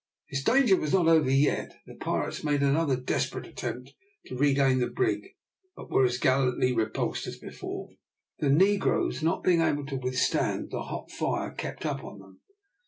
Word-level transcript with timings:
His 0.25 0.43
danger 0.43 0.77
was 0.77 0.93
not 0.95 1.03
yet 1.25 1.59
over. 1.59 1.75
The 1.85 1.93
pirates 1.93 2.43
made 2.43 2.63
another 2.63 2.95
desperate 2.95 3.45
attempt 3.45 3.93
to 4.25 4.35
regain 4.35 4.79
the 4.79 4.87
brig, 4.87 5.35
but 5.75 5.91
were 5.91 6.05
as 6.05 6.17
gallantly 6.17 6.73
repulsed 6.73 7.27
as 7.27 7.37
before, 7.37 7.89
the 8.39 8.49
negroes 8.49 9.21
not 9.21 9.43
being 9.43 9.61
able 9.61 9.85
to 9.85 9.97
withstand 9.97 10.71
the 10.71 10.81
hot 10.81 11.11
fire 11.11 11.51
kept 11.51 11.85
up 11.85 12.03
on 12.03 12.17
them. 12.17 12.39